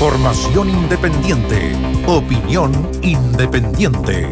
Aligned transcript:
Información 0.00 0.70
independiente. 0.70 1.72
Opinión 2.06 2.72
independiente. 3.02 4.30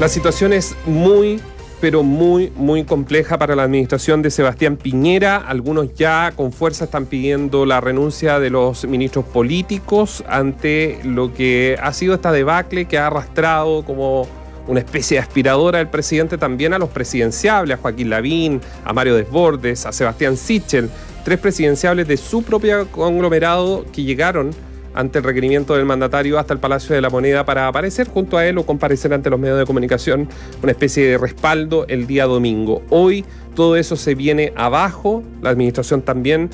La 0.00 0.08
situación 0.08 0.52
es 0.52 0.74
muy, 0.84 1.40
pero 1.80 2.02
muy, 2.02 2.50
muy 2.56 2.82
compleja 2.82 3.38
para 3.38 3.54
la 3.54 3.62
administración 3.62 4.20
de 4.20 4.32
Sebastián 4.32 4.76
Piñera. 4.76 5.36
Algunos 5.36 5.94
ya 5.94 6.32
con 6.34 6.50
fuerza 6.50 6.86
están 6.86 7.06
pidiendo 7.06 7.66
la 7.66 7.80
renuncia 7.80 8.40
de 8.40 8.50
los 8.50 8.84
ministros 8.84 9.26
políticos 9.26 10.24
ante 10.26 10.98
lo 11.04 11.32
que 11.32 11.78
ha 11.80 11.92
sido 11.92 12.14
esta 12.14 12.32
debacle 12.32 12.86
que 12.86 12.98
ha 12.98 13.06
arrastrado 13.06 13.84
como 13.84 14.26
una 14.66 14.80
especie 14.80 15.16
de 15.16 15.22
aspiradora 15.22 15.78
del 15.78 15.88
presidente 15.88 16.38
también 16.38 16.72
a 16.72 16.78
los 16.78 16.90
presidenciables, 16.90 17.78
a 17.78 17.80
Joaquín 17.80 18.10
Lavín, 18.10 18.60
a 18.84 18.92
Mario 18.92 19.14
Desbordes, 19.14 19.86
a 19.86 19.92
Sebastián 19.92 20.36
Sichel, 20.36 20.90
tres 21.24 21.38
presidenciables 21.38 22.08
de 22.08 22.16
su 22.16 22.42
propio 22.42 22.86
conglomerado 22.90 23.84
que 23.92 24.02
llegaron 24.02 24.50
ante 24.96 25.18
el 25.18 25.24
requerimiento 25.24 25.74
del 25.74 25.84
mandatario 25.84 26.38
hasta 26.38 26.54
el 26.54 26.58
Palacio 26.58 26.94
de 26.94 27.02
la 27.02 27.10
Moneda 27.10 27.44
para 27.44 27.68
aparecer 27.68 28.08
junto 28.08 28.38
a 28.38 28.46
él 28.46 28.56
o 28.58 28.64
comparecer 28.64 29.12
ante 29.12 29.28
los 29.28 29.38
medios 29.38 29.58
de 29.58 29.66
comunicación, 29.66 30.28
una 30.62 30.72
especie 30.72 31.06
de 31.06 31.18
respaldo 31.18 31.84
el 31.88 32.06
día 32.06 32.24
domingo. 32.24 32.82
Hoy 32.88 33.24
todo 33.54 33.76
eso 33.76 33.96
se 33.96 34.14
viene 34.14 34.52
abajo, 34.56 35.22
la 35.42 35.50
administración 35.50 36.00
también, 36.00 36.48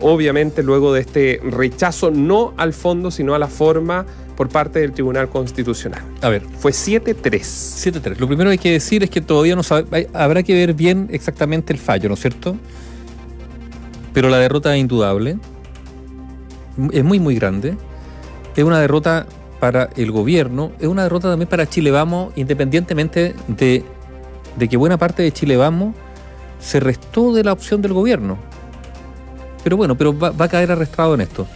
obviamente 0.00 0.62
luego 0.62 0.92
de 0.92 1.00
este 1.00 1.40
rechazo 1.42 2.10
no 2.10 2.52
al 2.58 2.74
fondo, 2.74 3.10
sino 3.10 3.34
a 3.34 3.38
la 3.38 3.48
forma 3.48 4.06
por 4.40 4.48
parte 4.48 4.78
del 4.78 4.92
Tribunal 4.92 5.28
Constitucional. 5.28 6.00
A 6.22 6.30
ver, 6.30 6.40
fue 6.40 6.72
7-3. 6.72 7.12
7-3. 7.12 8.16
Lo 8.16 8.26
primero 8.26 8.48
que 8.48 8.52
hay 8.52 8.58
que 8.58 8.72
decir 8.72 9.02
es 9.02 9.10
que 9.10 9.20
todavía 9.20 9.54
no 9.54 9.62
sabe, 9.62 10.08
habrá 10.14 10.42
que 10.42 10.54
ver 10.54 10.72
bien 10.72 11.10
exactamente 11.12 11.74
el 11.74 11.78
fallo, 11.78 12.08
¿no 12.08 12.14
es 12.14 12.22
cierto? 12.22 12.56
Pero 14.14 14.30
la 14.30 14.38
derrota 14.38 14.74
es 14.74 14.80
indudable 14.80 15.36
es 16.90 17.04
muy, 17.04 17.20
muy 17.20 17.34
grande. 17.34 17.76
Es 18.56 18.64
una 18.64 18.80
derrota 18.80 19.26
para 19.58 19.90
el 19.96 20.10
gobierno, 20.10 20.72
es 20.80 20.86
una 20.86 21.02
derrota 21.02 21.28
también 21.28 21.50
para 21.50 21.68
Chile 21.68 21.90
Vamos, 21.90 22.32
independientemente 22.34 23.34
de, 23.46 23.84
que 24.70 24.76
buena 24.78 24.96
parte 24.96 25.22
de 25.22 25.32
Chile 25.32 25.58
Vamos 25.58 25.94
se 26.60 26.80
restó 26.80 27.34
de 27.34 27.44
la 27.44 27.52
opción 27.52 27.82
del 27.82 27.92
gobierno. 27.92 28.38
Pero 29.62 29.76
bueno, 29.76 29.98
pero 29.98 30.18
va, 30.18 30.32
a 30.38 30.48
caer 30.48 30.72
arrestado 30.72 31.12
en 31.12 31.20
esto. 31.20 31.46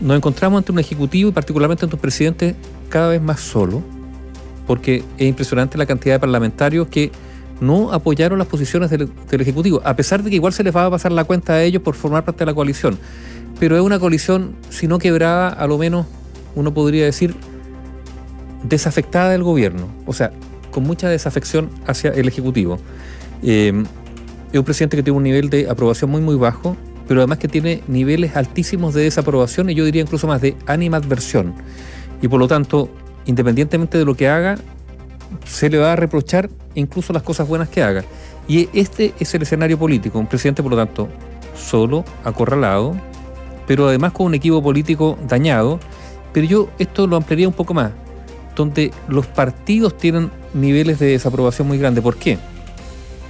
Nos 0.00 0.16
encontramos 0.16 0.58
ante 0.58 0.72
un 0.72 0.78
ejecutivo 0.78 1.30
y 1.30 1.32
particularmente 1.32 1.84
ante 1.84 1.96
un 1.96 2.00
presidente 2.00 2.54
cada 2.88 3.08
vez 3.08 3.20
más 3.20 3.40
solo, 3.40 3.82
porque 4.66 5.04
es 5.18 5.28
impresionante 5.28 5.76
la 5.76 5.86
cantidad 5.86 6.14
de 6.14 6.20
parlamentarios 6.20 6.88
que 6.88 7.12
no 7.60 7.92
apoyaron 7.92 8.38
las 8.38 8.48
posiciones 8.48 8.88
del, 8.90 9.10
Ejecutivo, 9.30 9.82
a 9.84 9.94
pesar 9.94 10.22
de 10.22 10.30
que 10.30 10.36
igual 10.36 10.52
se 10.54 10.64
les 10.64 10.74
va 10.74 10.86
a 10.86 10.90
pasar 10.90 11.12
la 11.12 11.24
cuenta 11.24 11.52
a 11.52 11.62
ellos 11.62 11.82
por 11.82 11.94
formar 11.94 12.24
parte 12.24 12.40
de 12.40 12.46
la 12.46 12.54
coalición 12.54 12.98
pero 13.60 13.76
es 13.76 13.82
una 13.82 14.00
colisión, 14.00 14.56
si 14.70 14.88
no 14.88 14.98
quebrada, 14.98 15.50
a 15.50 15.66
lo 15.66 15.76
menos 15.76 16.06
uno 16.56 16.72
podría 16.72 17.04
decir, 17.04 17.34
desafectada 18.64 19.30
del 19.30 19.42
gobierno, 19.42 19.86
o 20.06 20.14
sea, 20.14 20.32
con 20.70 20.84
mucha 20.84 21.10
desafección 21.10 21.68
hacia 21.86 22.10
el 22.10 22.26
Ejecutivo. 22.26 22.78
Eh, 23.42 23.84
es 24.50 24.58
un 24.58 24.64
presidente 24.64 24.96
que 24.96 25.02
tiene 25.02 25.16
un 25.18 25.22
nivel 25.22 25.50
de 25.50 25.68
aprobación 25.68 26.10
muy, 26.10 26.22
muy 26.22 26.36
bajo, 26.36 26.74
pero 27.10 27.22
además 27.22 27.38
que 27.38 27.48
tiene 27.48 27.82
niveles 27.88 28.36
altísimos 28.36 28.94
de 28.94 29.02
desaprobación 29.02 29.68
y 29.68 29.74
yo 29.74 29.84
diría 29.84 30.00
incluso 30.00 30.28
más 30.28 30.40
de 30.40 30.54
animadversión. 30.66 31.54
Y 32.22 32.28
por 32.28 32.38
lo 32.38 32.46
tanto, 32.46 32.88
independientemente 33.26 33.98
de 33.98 34.04
lo 34.04 34.14
que 34.14 34.28
haga, 34.28 34.56
se 35.44 35.68
le 35.68 35.78
va 35.78 35.94
a 35.94 35.96
reprochar 35.96 36.48
incluso 36.76 37.12
las 37.12 37.24
cosas 37.24 37.48
buenas 37.48 37.68
que 37.68 37.82
haga. 37.82 38.04
Y 38.46 38.68
este 38.72 39.12
es 39.18 39.34
el 39.34 39.42
escenario 39.42 39.76
político, 39.76 40.20
un 40.20 40.28
presidente, 40.28 40.62
por 40.62 40.70
lo 40.70 40.76
tanto, 40.76 41.08
solo, 41.56 42.04
acorralado, 42.22 42.94
pero 43.66 43.88
además 43.88 44.12
con 44.12 44.26
un 44.26 44.34
equipo 44.34 44.62
político 44.62 45.18
dañado. 45.26 45.80
Pero 46.32 46.46
yo 46.46 46.68
esto 46.78 47.08
lo 47.08 47.16
ampliaría 47.16 47.48
un 47.48 47.54
poco 47.54 47.74
más, 47.74 47.90
donde 48.54 48.92
los 49.08 49.26
partidos 49.26 49.96
tienen 49.96 50.30
niveles 50.54 51.00
de 51.00 51.06
desaprobación 51.06 51.66
muy 51.66 51.76
grandes. 51.76 52.04
¿Por 52.04 52.14
qué? 52.14 52.38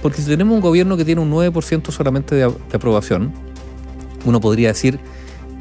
Porque 0.03 0.21
si 0.21 0.29
tenemos 0.29 0.53
un 0.53 0.61
gobierno 0.61 0.97
que 0.97 1.05
tiene 1.05 1.21
un 1.21 1.31
9% 1.31 1.89
solamente 1.89 2.35
de, 2.35 2.41
de 2.47 2.75
aprobación, 2.75 3.33
uno 4.25 4.39
podría 4.39 4.69
decir, 4.69 4.99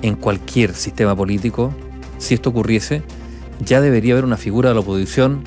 en 0.03 0.15
cualquier 0.15 0.75
sistema 0.75 1.15
político, 1.15 1.73
si 2.19 2.35
esto 2.35 2.51
ocurriese, 2.51 3.03
ya 3.65 3.81
debería 3.81 4.15
haber 4.15 4.25
una 4.25 4.37
figura 4.37 4.71
de 4.71 4.75
la 4.75 4.81
oposición 4.81 5.43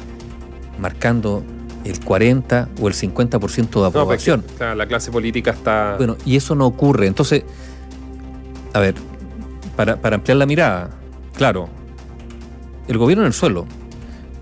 marcando 0.79 1.43
el 1.83 1.99
40 1.99 2.69
o 2.81 2.87
el 2.87 2.93
50% 2.93 3.81
de 3.81 3.87
aprobación. 3.87 4.43
No, 4.59 4.75
la 4.75 4.87
clase 4.87 5.11
política 5.11 5.51
está... 5.51 5.95
Bueno, 5.97 6.17
y 6.25 6.35
eso 6.35 6.55
no 6.55 6.65
ocurre. 6.65 7.07
Entonces, 7.07 7.43
a 8.73 8.79
ver, 8.79 8.95
para, 9.75 9.97
ampliar 10.15 10.37
la 10.37 10.45
mirada, 10.45 10.91
claro, 11.35 11.67
el 12.87 12.97
gobierno 12.97 13.23
en 13.23 13.27
el 13.27 13.33
suelo, 13.33 13.65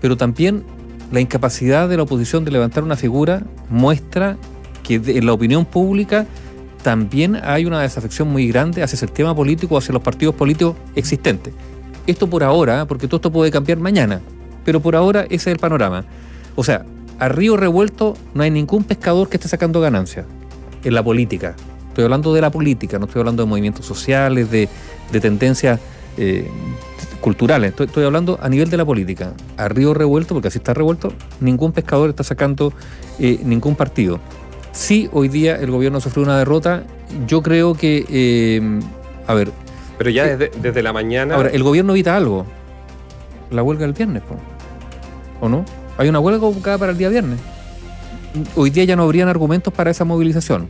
pero 0.00 0.16
también 0.16 0.64
la 1.10 1.20
incapacidad 1.20 1.88
de 1.88 1.96
la 1.96 2.04
oposición 2.04 2.44
de 2.44 2.50
levantar 2.50 2.84
una 2.84 2.96
figura 2.96 3.42
muestra 3.68 4.36
que 4.82 4.94
en 4.94 5.26
la 5.26 5.32
opinión 5.32 5.64
pública 5.64 6.26
también 6.82 7.36
hay 7.42 7.64
una 7.64 7.80
desafección 7.80 8.28
muy 8.28 8.48
grande 8.48 8.82
hacia 8.82 8.96
el 8.96 9.00
sistema 9.00 9.34
político, 9.34 9.78
hacia 9.78 9.92
los 9.92 10.02
partidos 10.02 10.34
políticos 10.34 10.76
existentes. 10.94 11.54
Esto 12.06 12.28
por 12.28 12.42
ahora, 12.42 12.86
porque 12.86 13.06
todo 13.06 13.16
esto 13.16 13.32
puede 13.32 13.50
cambiar 13.50 13.78
mañana, 13.78 14.20
pero 14.64 14.80
por 14.80 14.96
ahora 14.96 15.22
ese 15.22 15.34
es 15.34 15.46
el 15.48 15.58
panorama. 15.58 16.04
O 16.56 16.64
sea, 16.64 16.84
a 17.18 17.28
río 17.28 17.56
revuelto 17.56 18.16
no 18.34 18.42
hay 18.42 18.50
ningún 18.50 18.84
pescador 18.84 19.28
que 19.28 19.36
esté 19.36 19.48
sacando 19.48 19.80
ganancias 19.80 20.26
en 20.82 20.94
la 20.94 21.04
política. 21.04 21.54
Estoy 21.88 22.04
hablando 22.04 22.34
de 22.34 22.40
la 22.40 22.50
política, 22.50 22.98
no 22.98 23.06
estoy 23.06 23.20
hablando 23.20 23.44
de 23.44 23.48
movimientos 23.48 23.86
sociales, 23.86 24.50
de, 24.50 24.68
tendencias 25.20 25.78
eh, 26.16 26.48
culturales. 27.20 27.74
Estoy, 27.78 28.04
hablando 28.04 28.38
a 28.42 28.48
nivel 28.48 28.70
de 28.70 28.76
la 28.76 28.84
política. 28.84 29.34
A 29.56 29.68
río 29.68 29.94
revuelto, 29.94 30.34
porque 30.34 30.48
así 30.48 30.58
está 30.58 30.74
revuelto, 30.74 31.12
ningún 31.40 31.72
pescador 31.72 32.10
está 32.10 32.24
sacando 32.24 32.72
eh, 33.18 33.40
ningún 33.44 33.76
partido. 33.76 34.18
Sí, 34.72 35.08
hoy 35.12 35.28
día 35.28 35.56
el 35.56 35.70
gobierno 35.70 36.00
sufrió 36.00 36.24
una 36.24 36.38
derrota. 36.38 36.84
Yo 37.26 37.42
creo 37.42 37.74
que, 37.74 38.04
eh, 38.08 38.80
a 39.26 39.34
ver. 39.34 39.52
Pero 39.98 40.10
ya 40.10 40.24
desde, 40.24 40.50
desde, 40.60 40.82
la 40.82 40.92
mañana. 40.92 41.34
Ahora, 41.34 41.50
el 41.50 41.62
gobierno 41.62 41.92
evita 41.92 42.16
algo. 42.16 42.46
La 43.50 43.62
huelga 43.62 43.84
del 43.84 43.92
viernes, 43.92 44.22
¿o 45.40 45.48
no? 45.48 45.64
Hay 45.98 46.08
una 46.08 46.20
huelga 46.20 46.40
convocada 46.40 46.78
para 46.78 46.92
el 46.92 46.98
día 46.98 47.10
viernes. 47.10 47.38
Hoy 48.56 48.70
día 48.70 48.84
ya 48.84 48.96
no 48.96 49.02
habrían 49.02 49.28
argumentos 49.28 49.72
para 49.74 49.90
esa 49.90 50.06
movilización 50.06 50.68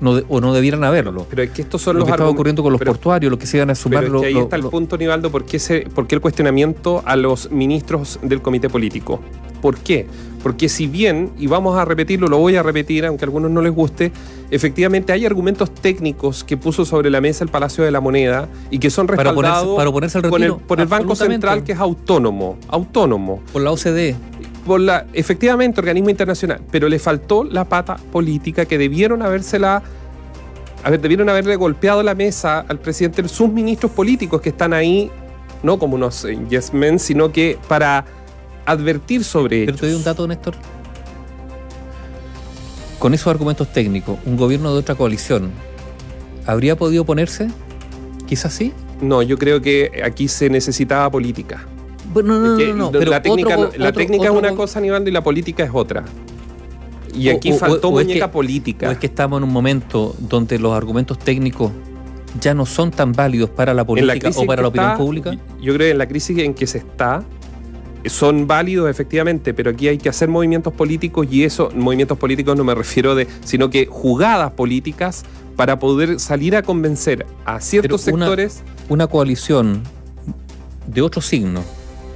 o 0.00 0.40
no 0.40 0.54
debieran 0.54 0.84
haberlo. 0.84 1.26
Pero 1.28 1.42
es 1.42 1.50
que 1.50 1.62
estos 1.62 1.82
son 1.82 1.96
lo 1.96 2.00
los 2.00 2.06
que 2.06 2.12
estaba 2.12 2.30
ocurriendo 2.30 2.62
con 2.62 2.72
los 2.72 2.80
portuarios, 2.80 3.30
lo 3.30 3.38
que 3.38 3.46
se 3.46 3.56
iban 3.56 3.70
a 3.70 3.74
sumar. 3.74 4.04
Pero 4.04 4.22
ahí 4.22 4.36
está 4.36 4.56
el 4.56 4.64
punto, 4.64 4.96
Nivaldo, 4.96 5.30
¿por 5.30 5.44
qué, 5.44 5.88
¿por 5.94 6.06
qué 6.06 6.14
el 6.14 6.20
cuestionamiento 6.20 7.02
a 7.04 7.16
los 7.16 7.50
ministros 7.50 8.18
del 8.22 8.40
comité 8.40 8.68
político? 8.68 9.20
¿Por 9.60 9.78
qué? 9.78 10.06
Porque 10.42 10.68
si 10.68 10.86
bien, 10.86 11.32
y 11.38 11.46
vamos 11.46 11.76
a 11.76 11.84
repetirlo, 11.84 12.28
lo 12.28 12.38
voy 12.38 12.56
a 12.56 12.62
repetir, 12.62 13.04
aunque 13.04 13.24
a 13.24 13.26
algunos 13.26 13.50
no 13.50 13.60
les 13.60 13.72
guste, 13.72 14.12
efectivamente 14.50 15.12
hay 15.12 15.26
argumentos 15.26 15.72
técnicos 15.74 16.44
que 16.44 16.56
puso 16.56 16.84
sobre 16.84 17.10
la 17.10 17.20
mesa 17.20 17.44
el 17.44 17.50
Palacio 17.50 17.84
de 17.84 17.90
la 17.90 18.00
Moneda 18.00 18.48
y 18.70 18.78
que 18.78 18.90
son 18.90 19.08
respaldados 19.08 19.76
para 19.76 19.90
ponerse, 19.90 20.18
al 20.18 20.58
por 20.66 20.80
el 20.80 20.86
Banco 20.86 21.16
Central, 21.16 21.64
que 21.64 21.72
es 21.72 21.78
autónomo, 21.78 22.56
autónomo. 22.68 23.40
Por 23.52 23.62
la 23.62 23.72
OCDE 23.72 24.16
por 24.68 24.80
la, 24.80 25.06
efectivamente, 25.14 25.80
organismo 25.80 26.10
internacional, 26.10 26.60
pero 26.70 26.90
le 26.90 26.98
faltó 26.98 27.42
la 27.42 27.64
pata 27.64 27.96
política 28.12 28.66
que 28.66 28.76
debieron 28.76 29.22
habérsela, 29.22 29.82
a 30.84 30.90
ver, 30.90 31.00
debieron 31.00 31.28
haberle 31.30 31.56
golpeado 31.56 32.02
la 32.02 32.14
mesa 32.14 32.60
al 32.68 32.78
presidente 32.78 33.26
sus 33.28 33.48
ministros 33.48 33.90
políticos 33.92 34.42
que 34.42 34.50
están 34.50 34.74
ahí, 34.74 35.10
no 35.62 35.78
como 35.78 35.96
unos 35.96 36.26
yes 36.50 36.74
men, 36.74 36.98
sino 36.98 37.32
que 37.32 37.58
para 37.66 38.04
advertir 38.68 39.24
sobre 39.24 39.64
Pero 39.64 39.78
te 39.78 39.86
doy 39.86 39.96
un 39.96 40.04
dato, 40.04 40.26
Néstor. 40.26 40.54
Con 42.98 43.14
esos 43.14 43.28
argumentos 43.28 43.72
técnicos, 43.72 44.18
un 44.26 44.36
gobierno 44.36 44.72
de 44.72 44.80
otra 44.80 44.94
coalición, 44.94 45.50
¿habría 46.46 46.76
podido 46.76 47.04
ponerse? 47.04 47.48
Quizás 48.26 48.52
sí. 48.52 48.72
No, 49.00 49.22
yo 49.22 49.38
creo 49.38 49.62
que 49.62 50.02
aquí 50.04 50.28
se 50.28 50.50
necesitaba 50.50 51.10
política. 51.10 51.64
Bueno, 52.12 52.38
no, 52.38 52.58
no, 52.58 52.90
no, 52.90 53.00
la 53.00 53.22
técnica, 53.22 53.56
la 53.76 53.92
técnica 53.92 54.24
es 54.24 54.30
una 54.30 54.54
cosa, 54.54 54.80
Aníbal, 54.80 55.06
y 55.06 55.10
la 55.10 55.22
política 55.22 55.62
es 55.62 55.70
otra. 55.72 56.04
Y 57.14 57.28
aquí 57.28 57.52
faltó 57.52 57.90
muñeca 57.90 58.30
política. 58.30 58.88
O 58.88 58.92
es 58.92 58.98
que 58.98 59.06
estamos 59.06 59.38
en 59.38 59.44
un 59.44 59.52
momento 59.52 60.14
donde 60.18 60.58
los 60.58 60.72
argumentos 60.74 61.18
técnicos 61.18 61.72
ya 62.40 62.54
no 62.54 62.66
son 62.66 62.90
tan 62.90 63.12
válidos 63.12 63.50
para 63.50 63.72
la 63.74 63.84
política 63.84 64.30
o 64.36 64.44
para 64.44 64.62
la 64.62 64.68
opinión 64.68 64.96
pública. 64.96 65.32
Yo 65.60 65.74
creo 65.74 65.86
que 65.86 65.90
en 65.90 65.98
la 65.98 66.08
crisis 66.08 66.38
en 66.38 66.54
que 66.54 66.66
se 66.66 66.78
está, 66.78 67.24
son 68.06 68.46
válidos 68.46 68.88
efectivamente, 68.90 69.52
pero 69.54 69.70
aquí 69.70 69.88
hay 69.88 69.98
que 69.98 70.08
hacer 70.08 70.28
movimientos 70.28 70.72
políticos 70.72 71.26
y 71.30 71.44
eso, 71.44 71.70
movimientos 71.74 72.16
políticos 72.18 72.56
no 72.56 72.64
me 72.64 72.74
refiero 72.74 73.14
de, 73.14 73.26
sino 73.44 73.70
que 73.70 73.86
jugadas 73.86 74.52
políticas 74.52 75.24
para 75.56 75.78
poder 75.78 76.20
salir 76.20 76.54
a 76.56 76.62
convencer 76.62 77.26
a 77.44 77.60
ciertos 77.60 78.02
sectores. 78.02 78.62
Una 78.88 79.06
coalición 79.08 79.82
de 80.86 81.02
otro 81.02 81.20
signo 81.20 81.62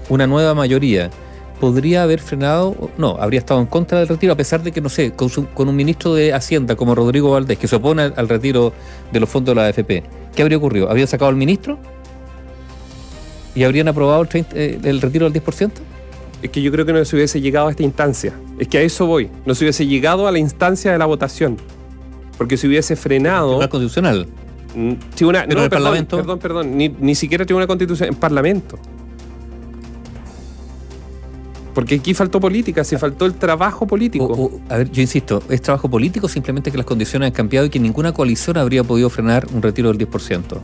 una 0.08 0.26
nueva 0.26 0.54
mayoría 0.54 1.10
podría 1.60 2.02
haber 2.02 2.18
frenado, 2.20 2.90
no, 2.98 3.16
habría 3.20 3.38
estado 3.38 3.60
en 3.60 3.66
contra 3.66 4.00
del 4.00 4.08
retiro, 4.08 4.32
a 4.32 4.36
pesar 4.36 4.62
de 4.62 4.72
que, 4.72 4.80
no 4.80 4.88
sé, 4.88 5.12
con, 5.12 5.28
su- 5.30 5.46
con 5.48 5.68
un 5.68 5.76
ministro 5.76 6.12
de 6.14 6.32
Hacienda 6.34 6.74
como 6.74 6.94
Rodrigo 6.94 7.30
Valdés, 7.30 7.56
que 7.56 7.68
se 7.68 7.76
opone 7.76 8.02
al, 8.02 8.14
al 8.16 8.28
retiro 8.28 8.72
de 9.12 9.20
los 9.20 9.28
fondos 9.28 9.54
de 9.54 9.60
la 9.62 9.68
AFP, 9.68 10.02
¿qué 10.34 10.42
habría 10.42 10.58
ocurrido? 10.58 10.90
¿Habrían 10.90 11.06
sacado 11.06 11.28
al 11.28 11.36
ministro? 11.36 11.78
¿Y 13.54 13.64
habrían 13.64 13.88
aprobado 13.88 14.22
el, 14.22 14.28
30 14.28 14.56
eh, 14.56 14.78
el 14.84 15.00
retiro 15.00 15.28
del 15.28 15.42
10%? 15.42 15.70
Es 16.42 16.50
que 16.50 16.60
yo 16.62 16.72
creo 16.72 16.84
que 16.86 16.92
no 16.92 17.04
se 17.04 17.14
hubiese 17.16 17.40
llegado 17.40 17.68
a 17.68 17.70
esta 17.70 17.82
instancia. 17.82 18.32
Es 18.58 18.66
que 18.68 18.78
a 18.78 18.82
eso 18.82 19.06
voy. 19.06 19.28
No 19.46 19.54
se 19.54 19.64
hubiese 19.64 19.86
llegado 19.86 20.26
a 20.26 20.32
la 20.32 20.38
instancia 20.38 20.90
de 20.92 20.98
la 20.98 21.06
votación. 21.06 21.56
Porque 22.38 22.56
si 22.56 22.66
hubiese 22.66 22.96
frenado. 22.96 23.48
Tribunal 23.50 23.68
Constitucional. 23.68 24.26
Mm, 24.74 24.92
tribuna- 25.14 25.44
Pero 25.46 25.58
no, 25.60 25.64
el 25.64 25.70
perdón, 25.70 25.84
Parlamento- 25.84 26.16
Perdón, 26.16 26.38
perdón. 26.38 26.76
Ni, 26.76 26.88
ni 26.88 27.14
siquiera 27.14 27.44
tribunal 27.44 27.68
constitucional, 27.68 28.14
en 28.14 28.18
Parlamento. 28.18 28.78
Porque 31.74 31.94
aquí 31.96 32.12
faltó 32.12 32.38
política, 32.38 32.84
si 32.84 32.96
faltó 32.98 33.24
el 33.24 33.34
trabajo 33.34 33.86
político. 33.86 34.24
O- 34.26 34.44
o- 34.46 34.60
a 34.68 34.76
ver, 34.78 34.90
yo 34.90 35.00
insisto, 35.00 35.42
¿es 35.48 35.62
trabajo 35.62 35.88
político 35.88 36.28
simplemente 36.28 36.70
que 36.70 36.76
las 36.76 36.84
condiciones 36.84 37.28
han 37.28 37.32
cambiado 37.32 37.66
y 37.66 37.70
que 37.70 37.78
ninguna 37.78 38.12
coalición 38.12 38.58
habría 38.58 38.84
podido 38.84 39.08
frenar 39.08 39.46
un 39.54 39.62
retiro 39.62 39.88
del 39.88 39.96
10%? 39.98 40.60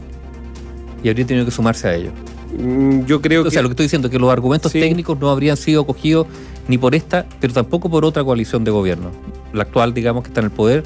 Y 1.02 1.08
habría 1.08 1.24
tenido 1.26 1.44
que 1.46 1.50
sumarse 1.50 1.88
a 1.88 1.94
ello. 1.94 2.10
Mm, 2.56 3.04
yo 3.06 3.20
creo 3.20 3.42
O 3.42 3.44
que. 3.44 3.50
sea, 3.50 3.62
lo 3.62 3.68
que 3.68 3.72
estoy 3.72 3.84
diciendo 3.84 4.08
es 4.08 4.12
que 4.12 4.18
los 4.18 4.30
argumentos 4.30 4.72
Sí. 4.72 4.80
técnicos 4.80 5.18
no 5.20 5.30
habrían 5.30 5.56
sido 5.56 5.82
acogidos 5.82 6.26
ni 6.68 6.78
por 6.78 6.94
esta, 6.94 7.26
pero 7.40 7.52
tampoco 7.52 7.90
por 7.90 8.04
otra 8.04 8.24
coalición 8.24 8.64
de 8.64 8.70
gobierno. 8.70 9.10
La 9.52 9.62
actual, 9.64 9.92
digamos, 9.94 10.22
que 10.22 10.28
está 10.28 10.40
en 10.40 10.46
el 10.46 10.52
poder, 10.52 10.84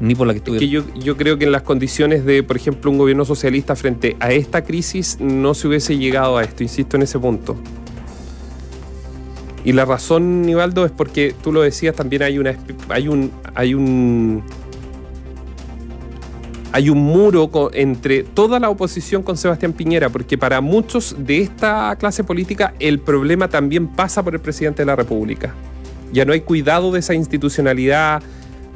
ni 0.00 0.14
por 0.14 0.26
la 0.26 0.32
que 0.34 0.40
que 0.40 0.52
estuviera. 0.54 0.66
yo, 0.66 1.00
yo 1.00 1.16
creo 1.16 1.38
que 1.38 1.44
en 1.44 1.52
las 1.52 1.62
condiciones 1.62 2.24
de, 2.24 2.42
por 2.42 2.56
ejemplo, 2.56 2.90
un 2.90 2.98
gobierno 2.98 3.24
socialista 3.24 3.76
frente 3.76 4.16
a 4.20 4.32
esta 4.32 4.62
crisis, 4.64 5.18
no 5.20 5.54
se 5.54 5.68
hubiese 5.68 5.96
llegado 5.98 6.36
a 6.36 6.42
esto, 6.44 6.62
insisto 6.62 6.96
en 6.96 7.02
ese 7.02 7.18
punto. 7.18 7.56
Y 9.64 9.72
la 9.72 9.84
razón, 9.86 10.42
Nivaldo, 10.42 10.84
es 10.84 10.92
porque 10.92 11.34
tú 11.42 11.50
lo 11.52 11.62
decías, 11.62 11.94
también 11.96 12.22
hay 12.22 12.38
una 12.38 12.54
hay 12.90 13.08
un 13.08 13.30
hay 13.54 13.72
un 13.74 14.42
hay 16.76 16.90
un 16.90 16.98
muro 16.98 17.48
entre 17.72 18.24
toda 18.24 18.58
la 18.58 18.68
oposición 18.68 19.22
con 19.22 19.36
Sebastián 19.36 19.72
Piñera, 19.72 20.08
porque 20.08 20.36
para 20.36 20.60
muchos 20.60 21.14
de 21.16 21.38
esta 21.40 21.94
clase 22.00 22.24
política 22.24 22.74
el 22.80 22.98
problema 22.98 23.46
también 23.46 23.86
pasa 23.86 24.24
por 24.24 24.34
el 24.34 24.40
presidente 24.40 24.82
de 24.82 24.86
la 24.86 24.96
República. 24.96 25.54
Ya 26.12 26.24
no 26.24 26.32
hay 26.32 26.40
cuidado 26.40 26.90
de 26.90 26.98
esa 26.98 27.14
institucionalidad 27.14 28.24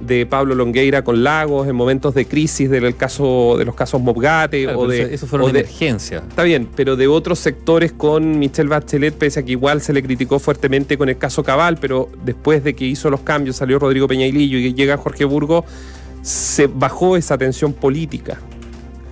de 0.06 0.27
Pablo 0.27 0.55
Longueira 0.55 1.03
con 1.03 1.25
Lagos 1.25 1.67
en 1.67 1.75
momentos 1.75 2.15
de 2.15 2.25
crisis 2.25 2.71
del 2.71 2.95
caso 2.97 3.56
de 3.59 3.65
los 3.65 3.75
casos 3.75 4.00
Mobgate 4.00 4.62
Claro, 4.62 4.79
o 4.79 4.87
de 4.87 5.03
eso- 5.03 5.11
eso 5.15 5.27
fueron 5.27 5.50
o 5.50 5.53
de- 5.53 5.59
emergencias. 5.59 6.23
Está 6.29 6.45
bien, 6.45 6.69
pero 6.77 6.95
de 6.95 7.09
otros 7.09 7.41
sectores 7.41 7.91
con 7.91 8.39
Michelle 8.39 8.69
Bachelet, 8.69 9.12
pese 9.15 9.41
a 9.41 9.43
que 9.45 9.50
igual 9.50 9.81
se 9.81 9.93
le 9.93 10.05
criticó 10.05 10.39
fuertemente 10.39 10.97
con 10.97 11.09
el 11.09 11.19
caso 11.19 11.43
Cabal, 11.43 11.79
pero 11.81 12.09
después 12.25 12.62
de 12.62 12.75
que 12.77 12.85
hizo 12.85 13.11
los 13.11 13.23
cambios, 13.23 13.56
salió 13.56 13.81
Rodrigo 13.81 14.06
Peñailillo 14.06 14.56
y 14.59 14.73
llega 14.73 14.97
Jorge 14.97 15.25
Burgo, 15.25 15.65
se 16.23 16.67
bajó 16.67 17.17
esa 17.17 17.38
tensión 17.38 17.73
política. 17.73 18.38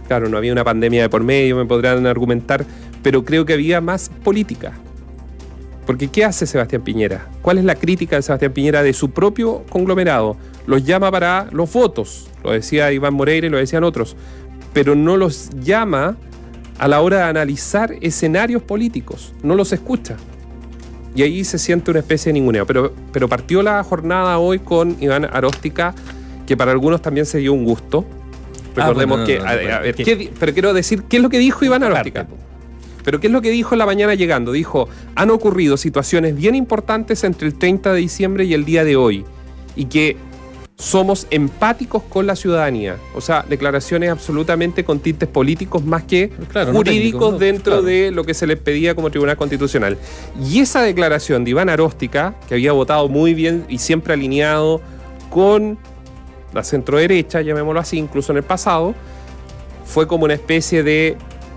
Claro, 0.06 0.28
no 0.28 0.36
había 0.36 0.52
una 0.52 0.64
pandemia 0.64 1.02
de 1.02 1.08
por 1.08 1.22
medio, 1.22 1.56
me 1.56 1.64
podrán 1.64 2.06
argumentar, 2.06 2.64
pero 3.02 3.24
creo 3.24 3.44
que 3.44 3.54
había 3.54 3.80
más 3.80 4.08
política. 4.22 4.72
Porque 5.84 6.08
¿qué 6.08 6.24
hace 6.24 6.46
Sebastián 6.46 6.82
Piñera? 6.82 7.28
¿Cuál 7.42 7.58
es 7.58 7.64
la 7.64 7.76
crítica 7.76 8.16
de 8.16 8.22
Sebastián 8.22 8.52
Piñera 8.52 8.82
de 8.82 8.92
su 8.92 9.10
propio 9.10 9.64
conglomerado? 9.68 10.36
Los 10.66 10.84
llama 10.84 11.10
para 11.10 11.48
los 11.52 11.72
votos, 11.72 12.28
lo 12.42 12.50
decía 12.50 12.90
Iván 12.92 13.14
Moreira 13.14 13.46
y 13.46 13.50
lo 13.50 13.58
decían 13.58 13.84
otros, 13.84 14.16
pero 14.72 14.96
no 14.96 15.16
los 15.16 15.50
llama 15.60 16.16
a 16.78 16.88
la 16.88 17.00
hora 17.00 17.18
de 17.18 17.22
analizar 17.24 17.94
escenarios 18.00 18.62
políticos, 18.62 19.32
no 19.42 19.54
los 19.54 19.72
escucha. 19.72 20.16
Y 21.14 21.22
ahí 21.22 21.44
se 21.44 21.58
siente 21.58 21.90
una 21.90 22.00
especie 22.00 22.30
de 22.30 22.34
ninguneo. 22.34 22.66
Pero, 22.66 22.92
pero 23.10 23.26
partió 23.26 23.62
la 23.62 23.82
jornada 23.82 24.38
hoy 24.38 24.58
con 24.58 24.96
Iván 25.00 25.24
Aróstica, 25.24 25.94
que 26.46 26.56
para 26.56 26.72
algunos 26.72 27.02
también 27.02 27.26
se 27.26 27.38
dio 27.38 27.52
un 27.52 27.64
gusto. 27.64 28.04
Recordemos 28.74 29.18
bueno, 29.20 29.26
que, 29.26 29.38
no, 29.38 29.44
no, 29.44 29.48
a- 29.50 29.52
a 29.52 29.56
bueno, 29.56 29.80
ver, 29.82 29.94
que- 29.94 30.04
¿qué 30.04 30.16
di- 30.16 30.30
pero 30.38 30.52
quiero 30.52 30.72
decir, 30.74 31.02
¿qué 31.04 31.16
es 31.16 31.22
lo 31.22 31.28
que 31.30 31.38
dijo 31.38 31.64
Iván 31.64 31.82
Aróstica? 31.82 32.26
Pero 33.04 33.20
¿qué 33.20 33.28
es 33.28 33.32
lo 33.32 33.40
que 33.40 33.50
dijo 33.50 33.74
en 33.74 33.78
la 33.78 33.86
mañana 33.86 34.14
llegando? 34.14 34.50
Dijo, 34.52 34.88
han 35.14 35.30
ocurrido 35.30 35.76
situaciones 35.76 36.34
bien 36.36 36.54
importantes 36.54 37.22
entre 37.24 37.46
el 37.46 37.54
30 37.54 37.92
de 37.92 38.00
diciembre 38.00 38.44
y 38.44 38.52
el 38.54 38.64
día 38.64 38.84
de 38.84 38.96
hoy. 38.96 39.24
Y 39.76 39.84
que 39.86 40.16
somos 40.76 41.26
empáticos 41.30 42.02
con 42.02 42.26
la 42.26 42.36
ciudadanía. 42.36 42.96
O 43.14 43.20
sea, 43.22 43.44
declaraciones 43.48 44.10
absolutamente 44.10 44.84
con 44.84 44.98
tintes 44.98 45.26
políticos 45.28 45.84
más 45.84 46.02
que 46.02 46.30
Claro, 46.50 46.72
no 46.72 46.78
jurídicos 46.80 47.32
no, 47.34 47.38
dentro 47.38 47.72
claro. 47.74 47.82
de 47.86 48.10
lo 48.10 48.24
que 48.24 48.34
se 48.34 48.46
les 48.46 48.58
pedía 48.58 48.94
como 48.94 49.08
Tribunal 49.10 49.36
Constitucional. 49.38 49.96
Y 50.44 50.58
esa 50.60 50.82
declaración 50.82 51.44
de 51.44 51.52
Iván 51.52 51.70
Aróstica, 51.70 52.34
que 52.48 52.54
había 52.54 52.72
votado 52.72 53.08
muy 53.08 53.32
bien 53.32 53.64
y 53.70 53.78
siempre 53.78 54.12
alineado 54.12 54.82
con 55.30 55.78
la 56.56 56.64
centroderecha, 56.64 57.40
llamémoslo 57.40 57.80
así, 57.80 57.98
incluso 57.98 58.32
en 58.32 58.38
el 58.38 58.44
pasado, 58.44 58.94
fue 59.84 60.06
como 60.08 60.24
una 60.24 60.34
especie 60.34 60.82
de 60.82 61.16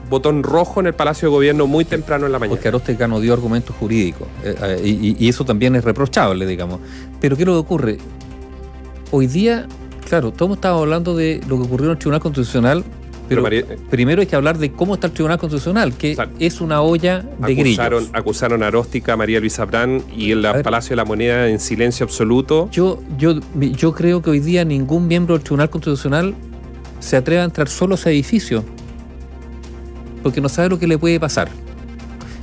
botón 0.10 0.44
rojo 0.44 0.80
en 0.80 0.88
el 0.88 0.94
Palacio 0.94 1.30
de 1.30 1.36
Gobierno 1.36 1.68
muy 1.68 1.86
temprano 1.86 2.26
en 2.26 2.32
la 2.32 2.40
mañana. 2.40 2.56
Porque 2.56 2.68
Aróstica 2.68 3.08
no 3.08 3.20
dio 3.20 3.34
argumentos 3.34 3.76
jurídicos. 3.76 4.28
eh, 4.44 4.56
eh, 4.62 4.82
y, 4.84 5.24
y 5.24 5.30
eso 5.30 5.46
también 5.46 5.76
es 5.76 5.84
reprochable, 5.84 6.46
digamos. 6.46 6.80
Pero 7.22 7.36
¿qué 7.36 7.44
es 7.44 7.48
lo 7.48 7.54
que 7.54 7.60
ocurre? 7.60 7.98
Hoy 9.12 9.28
día, 9.28 9.68
claro, 10.08 10.32
todos 10.32 10.54
estamos 10.54 10.82
hablando 10.82 11.16
de 11.16 11.42
lo 11.48 11.58
que 11.58 11.64
ocurrió 11.64 11.88
en 11.88 11.92
el 11.92 11.98
Tribunal 11.98 12.22
Constitucional, 12.22 12.84
pero 13.30 13.42
María- 13.44 13.66
primero 13.90 14.22
hay 14.22 14.28
que 14.28 14.36
hablar 14.36 14.58
de 14.58 14.72
cómo 14.72 14.96
está 14.96 15.08
el 15.08 15.14
Tribunal 15.14 15.38
Constitucional, 15.40 15.94
que 15.94 16.18
es 16.40 16.60
una 16.62 16.82
olla 16.82 17.20
de 17.22 17.54
acusaron, 17.54 18.00
grillos. 18.00 18.10
acusaron 18.14 18.64
a 18.64 18.68
Aróstica, 18.68 19.14
a 19.14 19.18
María 19.18 19.40
Luisa 19.40 19.66
Brand 19.66 20.04
y 20.16 20.32
el. 20.32 20.46
Palacio 20.64 20.90
de 20.92 20.96
la 20.98 21.06
Moneda 21.06 21.48
en 21.48 21.60
silencio 21.60 22.04
absoluto. 22.06 22.70
Yo, 22.72 23.02
yo, 23.18 23.36
yo 23.60 23.94
creo 23.94 24.22
que 24.22 24.30
hoy 24.32 24.40
día 24.40 24.66
ningún 24.66 25.08
miembro 25.08 25.36
del 25.36 25.44
Tribunal 25.44 25.70
Constitucional 25.70 26.34
se 27.00 27.16
atreve 27.16 27.42
a 27.42 27.46
entrar 27.46 27.70
solo 27.70 27.94
a 27.94 27.98
ese 27.98 28.10
edificio, 28.10 28.64
porque 30.24 30.42
no 30.42 30.50
sabe 30.50 30.70
lo 30.70 30.80
que 30.80 30.88
le 30.88 30.98
puede 30.98 31.20
pasar. 31.20 31.50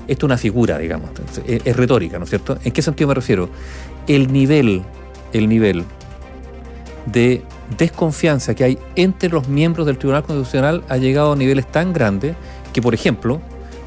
Esto 0.09 0.27
es 0.27 0.29
una 0.29 0.39
figura, 0.39 0.79
digamos, 0.79 1.11
es, 1.47 1.61
es 1.65 1.77
retórica, 1.77 2.19
¿no 2.19 2.25
es 2.25 2.31
cierto? 2.31 2.59
¿En 2.65 2.73
qué 2.73 2.81
sentido 2.81 3.09
me 3.09 3.15
refiero? 3.15 3.49
El 4.07 4.33
nivel, 4.33 4.83
el 5.33 5.49
nivel 5.49 5.83
de 7.07 7.43
desconfianza 7.77 8.55
que 8.55 8.65
hay 8.65 8.79
entre 8.95 9.29
los 9.29 9.49
miembros 9.49 9.87
del 9.87 9.99
Tribunal 9.99 10.23
Constitucional 10.23 10.85
ha 10.89 10.97
llegado 10.97 11.33
a 11.33 11.37
niveles 11.37 11.71
tan 11.71 11.93
grandes 11.93 12.37
que, 12.73 12.83
por 12.83 12.95
ejemplo, 12.95 13.41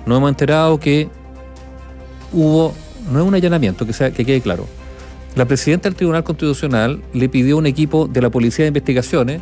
nos 0.05 0.17
hemos 0.17 0.29
enterado 0.29 0.79
que 0.79 1.09
hubo, 2.31 2.73
no 3.11 3.19
es 3.19 3.25
un 3.25 3.35
allanamiento, 3.35 3.85
que, 3.85 3.93
sea, 3.93 4.11
que 4.11 4.25
quede 4.25 4.41
claro, 4.41 4.67
la 5.35 5.45
presidenta 5.45 5.89
del 5.89 5.95
Tribunal 5.95 6.23
Constitucional 6.23 7.01
le 7.13 7.29
pidió 7.29 7.57
un 7.57 7.65
equipo 7.65 8.07
de 8.07 8.21
la 8.21 8.29
Policía 8.29 8.65
de 8.65 8.69
Investigaciones, 8.69 9.41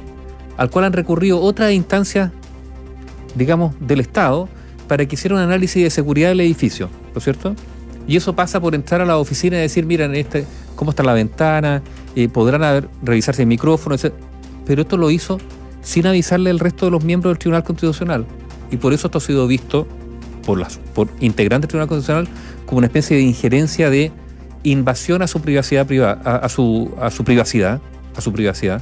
al 0.58 0.70
cual 0.70 0.86
han 0.86 0.94
recurrido 0.94 1.42
otras 1.42 1.72
instancias, 1.72 2.32
digamos, 3.36 3.76
del 3.80 4.02
Estado, 4.02 4.50
para 4.88 5.06
que 5.06 5.16
hiciera 5.16 5.36
un 5.36 5.42
análisis 5.42 5.84
de 5.84 5.90
seguridad 5.90 6.30
del 6.30 6.42
edificio, 6.42 6.90
¿no 7.14 7.18
es 7.18 7.24
cierto? 7.24 7.56
Y 8.08 8.16
eso 8.16 8.36
pasa 8.36 8.60
por 8.60 8.74
entrar 8.74 9.02
a 9.02 9.06
la 9.06 9.18
oficina 9.18 9.58
y 9.58 9.62
decir, 9.62 9.86
miren, 9.86 10.16
este, 10.16 10.46
cómo 10.76 10.92
está 10.92 11.04
la 11.04 11.14
ventana, 11.14 11.82
eh, 12.16 12.30
podrán 12.30 12.90
revisarse 13.04 13.42
el 13.42 13.48
micrófono, 13.48 13.96
etc. 13.96 14.14
Pero 14.68 14.82
esto 14.84 14.98
lo 14.98 15.10
hizo 15.10 15.40
sin 15.82 16.06
avisarle 16.06 16.50
al 16.50 16.60
resto 16.60 16.86
de 16.86 16.92
los 16.92 17.04
miembros 17.04 17.32
del 17.32 17.40
Tribunal 17.40 17.64
Constitucional. 17.64 18.26
Y 18.70 18.78
por 18.78 18.94
eso 18.94 19.08
esto 19.08 19.18
ha 19.20 19.22
sido 19.22 19.48
visto 19.48 19.88
por, 20.46 20.60
las, 20.60 20.78
por 20.94 21.08
integrantes 21.22 21.68
del 21.68 21.70
Tribunal 21.70 21.88
Constitucional 21.88 22.28
como 22.66 22.80
una 22.80 22.88
especie 22.88 23.16
de 23.16 23.24
injerencia 23.24 23.90
de 23.90 24.12
invasión 24.64 25.22
a 25.22 25.28
su 25.28 25.40
privacidad 25.40 25.88
priva- 25.88 26.20
a, 26.26 26.36
a 26.36 26.50
su, 26.50 26.92
a 27.02 27.10
su 27.10 27.24
privacidad, 27.24 27.80
a 28.16 28.22
su 28.22 28.34
privacidad, 28.34 28.82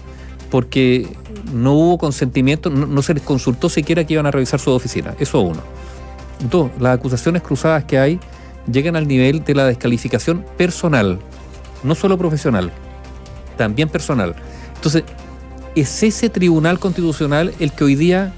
porque 0.50 1.08
no 1.54 1.74
hubo 1.74 1.98
consentimiento, 2.00 2.72
no, 2.72 2.88
no 2.88 3.02
se 3.04 3.14
les 3.14 3.22
consultó 3.22 3.70
siquiera 3.70 4.04
que 4.04 4.14
iban 4.14 4.26
a 4.26 4.32
revisar 4.32 4.60
su 4.60 4.72
oficina. 4.72 5.14
Eso 5.20 5.42
uno. 5.42 5.62
Dos, 6.50 6.72
las 6.80 6.98
acusaciones 6.98 7.44
cruzadas 7.44 7.84
que 7.84 8.00
hay 8.00 8.20
llegan 8.72 8.96
al 8.96 9.08
nivel 9.08 9.44
de 9.44 9.54
la 9.54 9.66
descalificación 9.66 10.44
personal, 10.58 11.20
no 11.84 11.94
solo 11.94 12.18
profesional, 12.18 12.72
también 13.58 13.90
personal. 13.90 14.36
Entonces, 14.76 15.04
es 15.76 16.04
ese 16.04 16.30
tribunal 16.30 16.80
constitucional 16.80 17.54
el 17.60 17.72
que 17.74 17.84
hoy 17.84 17.96
día 17.96 18.34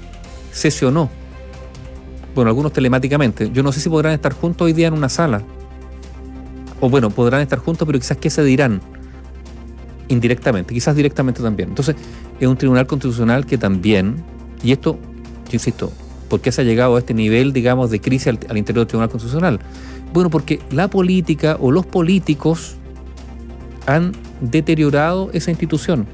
sesionó. 0.52 1.08
Bueno, 2.34 2.50
algunos 2.50 2.72
telemáticamente. 2.72 3.50
Yo 3.52 3.62
no 3.62 3.72
sé 3.72 3.80
si 3.80 3.88
podrán 3.88 4.12
estar 4.12 4.32
juntos 4.32 4.66
hoy 4.66 4.72
día 4.72 4.88
en 4.88 4.94
una 4.94 5.08
sala. 5.08 5.42
O 6.80 6.88
bueno, 6.88 7.10
podrán 7.10 7.40
estar 7.40 7.58
juntos, 7.58 7.86
pero 7.86 7.98
quizás 7.98 8.16
qué 8.16 8.30
se 8.30 8.44
dirán 8.44 8.80
indirectamente, 10.08 10.74
quizás 10.74 10.96
directamente 10.96 11.42
también. 11.42 11.70
Entonces, 11.70 11.96
es 12.38 12.48
un 12.48 12.56
tribunal 12.56 12.86
constitucional 12.86 13.46
que 13.46 13.58
también, 13.58 14.22
y 14.62 14.72
esto, 14.72 14.98
yo 15.46 15.52
insisto, 15.52 15.92
¿por 16.28 16.40
qué 16.40 16.52
se 16.52 16.62
ha 16.62 16.64
llegado 16.64 16.96
a 16.96 17.00
este 17.00 17.14
nivel, 17.14 17.52
digamos, 17.52 17.90
de 17.90 18.00
crisis 18.00 18.28
al, 18.28 18.38
al 18.48 18.56
interior 18.56 18.84
del 18.84 18.88
tribunal 18.88 19.10
constitucional? 19.10 19.60
Bueno, 20.12 20.30
porque 20.30 20.60
la 20.70 20.88
política 20.88 21.56
o 21.60 21.70
los 21.70 21.84
políticos 21.84 22.76
han 23.86 24.12
deteriorado 24.40 25.30
esa 25.32 25.50
institución 25.50 26.06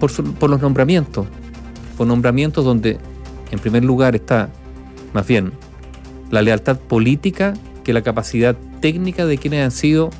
por, 0.00 0.10
su- 0.10 0.34
por 0.34 0.50
los 0.50 0.60
nombramientos, 0.60 1.26
por 1.96 2.06
nombramientos 2.06 2.64
donde 2.64 2.98
en 3.50 3.58
primer 3.58 3.84
lugar 3.84 4.14
está 4.14 4.48
más 5.12 5.26
bien 5.26 5.52
la 6.30 6.42
lealtad 6.42 6.78
política 6.78 7.54
que 7.84 7.92
la 7.92 8.02
capacidad 8.02 8.56
técnica 8.80 9.26
de 9.26 9.38
quienes 9.38 9.64
han 9.64 9.70
sido 9.70 10.10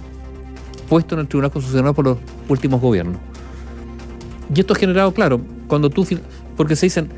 puestos 0.88 1.16
en 1.16 1.21
el 1.21 1.28
Tribunal 1.28 1.50
Constitucional 1.50 1.95
por 1.95 2.04
los 2.04 2.18
últimos 2.49 2.80
gobiernos. 2.80 3.21
Y 4.54 4.61
esto 4.61 4.75
ha 4.75 4.76
generado, 4.76 5.12
claro, 5.12 5.40
cuando 5.66 5.90
tú, 5.90 6.06
porque 6.56 6.76
se 6.76 6.87
dicen, 6.87 7.09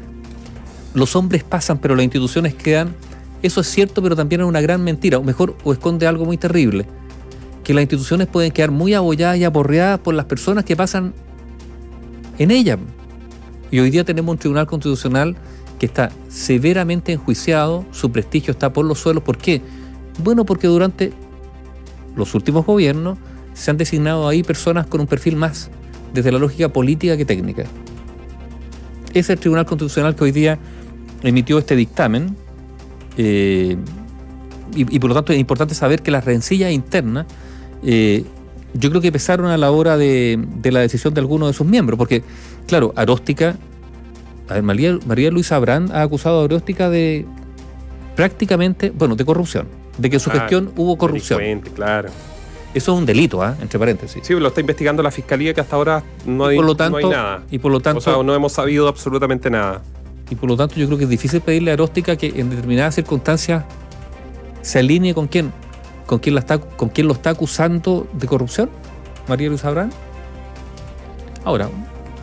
los 0.94 1.14
hombres 1.14 1.44
pasan, 1.44 1.76
pero 1.78 1.94
las 1.94 2.04
instituciones 2.04 2.54
quedan, 2.54 2.94
eso 3.42 3.60
es 3.60 3.66
cierto, 3.66 4.02
pero 4.02 4.16
también 4.16 4.40
es 4.40 4.46
una 4.46 4.62
gran 4.62 4.82
mentira, 4.82 5.18
o 5.18 5.22
mejor, 5.22 5.54
o 5.62 5.72
esconde 5.74 6.06
algo 6.06 6.24
muy 6.24 6.38
terrible, 6.38 6.86
que 7.62 7.74
las 7.74 7.82
instituciones 7.82 8.26
pueden 8.26 8.50
quedar 8.50 8.70
muy 8.70 8.94
abolladas 8.94 9.36
y 9.36 9.44
aporreadas 9.44 10.00
por 10.00 10.14
las 10.14 10.24
personas 10.24 10.64
que 10.64 10.74
pasan 10.74 11.12
en 12.38 12.50
ellas. 12.50 12.78
Y 13.70 13.80
hoy 13.80 13.90
día 13.90 14.04
tenemos 14.04 14.32
un 14.32 14.38
Tribunal 14.38 14.66
Constitucional 14.66 15.36
que 15.78 15.86
está 15.86 16.10
severamente 16.28 17.12
enjuiciado, 17.12 17.84
su 17.92 18.10
prestigio 18.10 18.52
está 18.52 18.72
por 18.72 18.84
los 18.84 18.98
suelos. 18.98 19.22
¿Por 19.22 19.36
qué? 19.38 19.62
Bueno, 20.22 20.44
porque 20.44 20.66
durante 20.66 21.12
los 22.16 22.34
últimos 22.34 22.66
gobiernos 22.66 23.18
se 23.54 23.70
han 23.70 23.76
designado 23.76 24.28
ahí 24.28 24.42
personas 24.42 24.86
con 24.86 25.00
un 25.00 25.06
perfil 25.06 25.36
más 25.36 25.70
desde 26.12 26.32
la 26.32 26.38
lógica 26.38 26.72
política 26.72 27.16
que 27.16 27.24
técnica. 27.24 27.64
Es 29.12 29.30
el 29.30 29.38
Tribunal 29.38 29.66
Constitucional 29.66 30.14
que 30.14 30.24
hoy 30.24 30.32
día 30.32 30.58
emitió 31.22 31.58
este 31.58 31.76
dictamen 31.76 32.36
eh, 33.16 33.76
y, 34.74 34.98
por 34.98 35.08
lo 35.08 35.14
tanto 35.14 35.32
es 35.32 35.38
importante 35.38 35.74
saber 35.74 36.02
que 36.02 36.10
las 36.10 36.24
rencillas 36.24 36.72
internas 36.72 37.26
eh, 37.82 38.24
yo 38.74 38.90
creo 38.90 39.00
que 39.00 39.12
pesaron 39.12 39.46
a 39.46 39.56
la 39.56 39.70
hora 39.70 39.96
de, 39.96 40.38
la 40.64 40.80
decisión 40.80 41.14
de 41.14 41.20
algunos 41.20 41.48
de 41.48 41.54
sus 41.54 41.66
miembros, 41.66 41.98
porque 41.98 42.22
claro, 42.66 42.92
Aróstica, 42.96 43.56
María, 44.62 44.98
María 45.06 45.30
Luisa 45.30 45.56
Abrán 45.56 45.90
ha 45.92 46.02
acusado 46.02 46.40
a 46.40 46.44
Aróstica 46.44 46.90
de 46.90 47.26
prácticamente, 48.16 48.90
bueno, 48.90 49.14
de 49.16 49.24
corrupción, 49.24 49.68
de 49.96 50.10
que 50.10 50.16
en 50.16 50.20
su 50.20 50.30
ah, 50.30 50.34
gestión 50.34 50.72
hubo 50.76 50.96
corrupción. 50.98 51.60
Claro. 51.74 52.08
Eso 52.74 52.92
es 52.92 52.98
un 52.98 53.06
delito, 53.06 53.42
¿ah? 53.42 53.56
entre 53.60 53.78
paréntesis. 53.78 54.22
Sí, 54.24 54.34
lo 54.34 54.48
está 54.48 54.60
investigando 54.60 55.02
la 55.02 55.10
fiscalía 55.10 55.54
que 55.54 55.60
hasta 55.60 55.76
ahora 55.76 56.02
no 56.26 56.46
hay, 56.46 56.58
nada. 56.58 57.42
Y 57.50 57.58
por 57.58 57.72
lo 57.72 57.80
tanto. 57.80 57.98
O 57.98 58.00
sea, 58.00 58.22
no 58.22 58.34
hemos 58.34 58.52
sabido 58.52 58.88
absolutamente 58.88 59.48
nada. 59.50 59.82
Y 60.30 60.34
por 60.34 60.50
lo 60.50 60.56
tanto, 60.56 60.74
yo 60.76 60.86
creo 60.86 60.98
que 60.98 61.04
es 61.04 61.10
difícil 61.10 61.40
pedirle 61.40 61.70
a 61.70 61.74
Aróstica 61.74 62.16
que 62.16 62.26
en 62.36 62.50
determinadas 62.50 62.94
circunstancias 62.94 63.64
se 64.60 64.80
alinee 64.80 65.14
con 65.14 65.26
quién. 65.28 65.52
¿Con 66.08 66.20
quién, 66.20 66.34
la 66.34 66.40
está, 66.40 66.58
¿Con 66.58 66.88
quién 66.88 67.06
lo 67.06 67.12
está 67.12 67.28
acusando 67.28 68.06
de 68.14 68.26
corrupción? 68.26 68.70
María 69.28 69.50
Luisa 69.50 69.68
Abrán. 69.68 69.90
Ahora, 71.44 71.68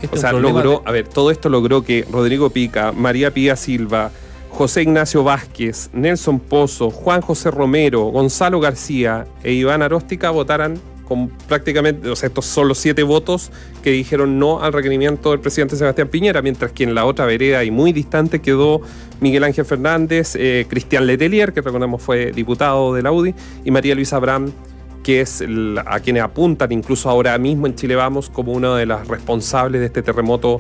este 0.01 0.17
o 0.17 0.19
sea, 0.19 0.33
logró, 0.33 0.81
a 0.85 0.91
ver, 0.91 1.07
todo 1.07 1.29
esto 1.29 1.49
logró 1.49 1.83
que 1.83 2.03
Rodrigo 2.11 2.49
Pica, 2.49 2.91
María 2.91 3.31
Pía 3.31 3.55
Silva, 3.55 4.09
José 4.49 4.81
Ignacio 4.81 5.23
Vázquez, 5.23 5.91
Nelson 5.93 6.39
Pozo, 6.39 6.89
Juan 6.89 7.21
José 7.21 7.51
Romero, 7.51 8.05
Gonzalo 8.05 8.59
García 8.59 9.27
e 9.43 9.51
Iván 9.51 9.83
Aróstica 9.83 10.31
votaran 10.31 10.79
con 11.05 11.29
prácticamente, 11.29 12.09
o 12.09 12.15
sea, 12.15 12.27
estos 12.27 12.45
son 12.45 12.67
los 12.67 12.77
siete 12.77 13.03
votos 13.03 13.51
que 13.83 13.91
dijeron 13.91 14.39
no 14.39 14.61
al 14.61 14.73
requerimiento 14.73 15.31
del 15.31 15.39
presidente 15.39 15.75
Sebastián 15.75 16.07
Piñera, 16.07 16.41
mientras 16.41 16.71
que 16.71 16.83
en 16.83 16.95
la 16.95 17.05
otra 17.05 17.25
vereda 17.25 17.63
y 17.63 17.71
muy 17.71 17.93
distante 17.93 18.41
quedó 18.41 18.81
Miguel 19.21 19.43
Ángel 19.43 19.65
Fernández, 19.65 20.35
eh, 20.35 20.65
Cristian 20.67 21.05
Letelier, 21.05 21.53
que 21.53 21.61
recordemos 21.61 22.01
fue 22.01 22.31
diputado 22.31 22.93
de 22.93 23.01
la 23.01 23.11
UDI, 23.11 23.33
y 23.63 23.71
María 23.71 23.95
Luisa 23.95 24.17
Abraham, 24.17 24.51
que 25.03 25.21
es 25.21 25.43
a 25.85 25.99
quienes 25.99 26.23
apuntan 26.23 26.71
incluso 26.71 27.09
ahora 27.09 27.37
mismo 27.37 27.67
en 27.67 27.75
Chile 27.75 27.95
Vamos 27.95 28.29
como 28.29 28.53
una 28.53 28.75
de 28.75 28.87
las 28.87 29.07
responsables 29.07 29.79
de 29.79 29.87
este 29.87 30.01
terremoto 30.01 30.59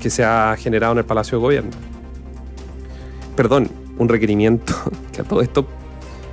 que 0.00 0.10
se 0.10 0.24
ha 0.24 0.56
generado 0.58 0.92
en 0.92 0.98
el 0.98 1.04
Palacio 1.04 1.38
de 1.38 1.42
Gobierno. 1.42 1.70
Perdón, 3.36 3.70
un 3.96 4.08
requerimiento 4.08 4.74
que 5.12 5.20
a 5.20 5.24
todo 5.24 5.40
esto 5.40 5.66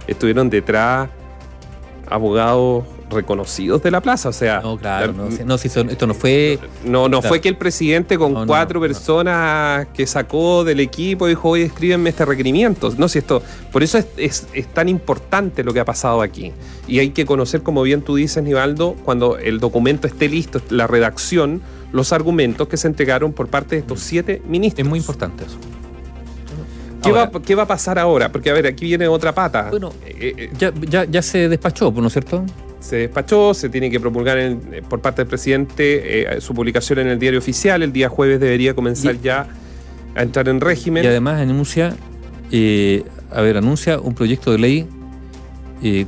estuvieron 0.08 0.50
detrás 0.50 1.10
abogados 2.10 2.84
reconocidos 3.12 3.84
de 3.84 3.92
la 3.92 4.02
plaza, 4.02 4.30
o 4.30 4.34
sea... 4.34 4.62
No, 4.62 4.78
claro, 4.78 5.14
no, 5.14 5.58
si 5.58 5.68
esto 5.68 6.08
no 6.08 6.14
fue... 6.14 6.60
No, 6.86 7.10
no 7.10 7.22
fue 7.22 7.42
que 7.42 7.50
el 7.50 7.58
presidente 7.58 8.18
con 8.18 8.48
cuatro 8.48 8.80
personas 8.80 9.88
que 9.94 10.08
sacó 10.08 10.64
del 10.64 10.80
equipo 10.80 11.28
dijo, 11.28 11.50
oye, 11.50 11.66
escríbenme 11.66 12.10
este 12.10 12.26
requerimiento. 12.26 12.94
No, 12.98 13.08
si 13.08 13.20
esto... 13.20 13.42
Por 13.72 13.84
eso 13.84 13.98
es, 14.18 14.48
es, 14.54 14.68
tan 14.74 14.90
importante 14.90 15.64
lo 15.64 15.74
que 15.74 15.80
ha 15.80 15.86
pasado 15.86 16.22
aquí. 16.22 16.52
Y 16.88 17.00
hay 17.00 17.12
que 17.12 17.26
conocer, 17.26 17.62
como 17.62 17.84
bien 17.84 18.02
tú 18.02 18.16
dices, 18.16 18.44
Nivaldo, 18.44 18.96
cuando 19.06 19.38
el 19.38 19.60
documento 19.60 20.08
esté 20.08 20.28
listo, 20.28 20.62
la 20.70 20.88
redacción, 20.88 21.62
los 21.92 22.14
argumentos 22.14 22.68
que 22.68 22.78
se 22.78 22.88
entregaron 22.88 23.34
por 23.34 23.48
parte 23.48 23.76
de 23.76 23.82
estos 23.82 24.00
mm. 24.00 24.02
siete 24.02 24.42
ministros. 24.48 24.86
Es 24.86 24.90
muy 24.90 25.00
importante 25.00 25.46
eso. 25.46 25.58
¿Qué, 27.02 27.56
va, 27.56 27.64
a 27.64 27.68
pasar 27.68 27.98
ahora? 27.98 28.32
Porque, 28.32 28.50
a 28.50 28.54
ver, 28.54 28.68
aquí 28.68 28.86
viene 28.86 29.08
otra 29.08 29.34
pata. 29.34 29.70
Bueno, 29.70 29.92
eh, 30.06 30.52
eh, 30.60 31.08
ya, 31.10 31.22
se 31.22 31.50
despachó, 31.50 31.92
¿no 31.92 32.08
es 32.08 32.14
cierto? 32.14 32.46
Se 32.82 32.98
despachó, 32.98 33.54
se 33.54 33.70
tiene 33.70 33.90
que 33.90 34.00
promulgar 34.00 34.38
por 34.90 35.00
parte 35.00 35.22
del 35.22 35.30
presidente 35.30 36.36
eh, 36.36 36.42
su 36.42 36.54
publicación 36.54 37.00
en 37.00 37.08
el 37.08 37.20
diario 37.20 37.40
oficial. 37.40 37.84
El 37.84 37.94
día 37.94 38.10
jueves 38.10 38.40
debería 38.40 38.74
comenzar 38.74 39.22
ya 39.22 39.48
a 40.16 40.22
entrar 40.22 40.50
en 40.50 40.60
régimen. 40.60 41.04
Y 41.04 41.08
además 41.08 41.40
anuncia, 41.40 41.96
a 43.32 43.42
ver, 43.42 43.58
anuncia 43.58 44.00
un 44.00 44.14
proyecto 44.14 44.52
de 44.52 44.58
ley 44.58 44.88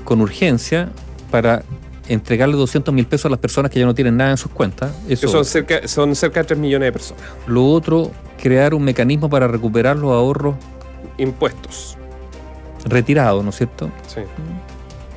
con 0.03 0.19
urgencia 0.19 0.89
para 1.31 1.63
entregarle 2.07 2.55
200 2.55 2.93
mil 2.93 3.05
pesos 3.05 3.25
a 3.27 3.29
las 3.29 3.39
personas 3.39 3.71
que 3.71 3.79
ya 3.79 3.85
no 3.85 3.95
tienen 3.95 4.17
nada 4.17 4.31
en 4.31 4.37
sus 4.37 4.51
cuentas. 4.51 4.91
Eso, 5.07 5.27
son, 5.27 5.45
cerca, 5.45 5.87
son 5.87 6.15
cerca 6.15 6.41
de 6.41 6.47
3 6.47 6.59
millones 6.59 6.87
de 6.87 6.91
personas. 6.91 7.23
Lo 7.47 7.65
otro, 7.65 8.11
crear 8.41 8.73
un 8.73 8.83
mecanismo 8.83 9.29
para 9.29 9.47
recuperar 9.47 9.95
los 9.95 10.11
ahorros 10.11 10.55
impuestos. 11.17 11.97
Retirado, 12.85 13.41
¿no 13.43 13.49
es 13.51 13.57
cierto? 13.57 13.89
Sí. 14.07 14.21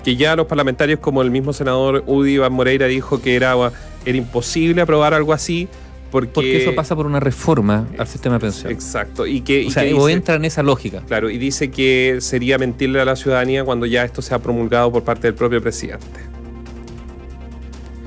Que 0.07 0.15
ya 0.15 0.37
los 0.37 0.47
parlamentarios, 0.47 1.01
como 1.01 1.21
el 1.21 1.33
mismo 1.33 1.53
senador 1.53 2.05
Udi 2.07 2.39
Van 2.39 2.53
Moreira 2.53 2.87
dijo 2.87 3.21
que 3.21 3.35
era, 3.35 3.57
era 4.05 4.17
imposible 4.17 4.81
aprobar 4.81 5.15
algo 5.15 5.33
así. 5.33 5.67
Porque, 6.13 6.63
eso 6.63 6.77
pasa 6.77 6.95
por 6.95 7.07
una 7.07 7.19
reforma 7.19 7.89
al 7.99 8.07
sistema 8.07 8.37
de 8.37 8.43
pensión. 8.43 8.71
Exacto. 8.71 9.27
Y 9.27 9.41
que, 9.41 9.67
o 9.67 9.71
sea, 9.73 9.85
entra 9.85 10.37
en 10.37 10.45
esa 10.45 10.63
lógica. 10.63 11.03
Claro, 11.09 11.29
y 11.29 11.39
dice 11.39 11.73
que 11.73 12.19
sería 12.21 12.57
mentirle 12.57 13.01
a 13.01 13.05
la 13.05 13.17
ciudadanía 13.17 13.65
cuando 13.65 13.85
ya 13.85 14.05
esto 14.05 14.23
sea 14.23 14.39
promulgado 14.39 14.93
por 14.93 15.03
parte 15.03 15.27
del 15.27 15.35
propio 15.35 15.61
presidente. 15.61 16.07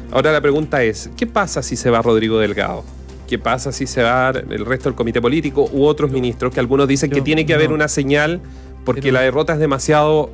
Ahora 0.09 0.31
la 0.31 0.39
pregunta 0.39 0.81
es, 0.81 1.09
¿qué 1.17 1.27
pasa 1.27 1.61
si 1.61 1.75
se 1.75 1.89
va 1.89 2.01
Rodrigo 2.01 2.39
Delgado? 2.39 2.85
¿Qué 3.27 3.37
pasa 3.37 3.73
si 3.73 3.87
se 3.87 4.03
va 4.03 4.29
el 4.29 4.65
resto 4.65 4.87
del 4.87 4.95
comité 4.95 5.21
político 5.21 5.69
u 5.73 5.83
otros 5.83 6.11
ministros? 6.11 6.53
Que 6.53 6.61
algunos 6.61 6.87
dicen 6.87 7.11
que 7.11 7.21
tiene 7.21 7.45
que 7.45 7.53
haber 7.53 7.73
una 7.73 7.89
señal 7.89 8.39
porque 8.85 9.11
la 9.11 9.19
derrota 9.19 9.51
es 9.51 9.59
demasiado, 9.59 10.31